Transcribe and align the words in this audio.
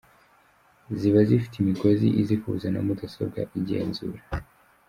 Ziba 0.97 1.19
zifite 1.29 1.55
imigozi 1.59 2.07
izihuza 2.21 2.67
na 2.71 2.79
mudasobwa 2.87 3.39
izigenzura. 3.57 4.19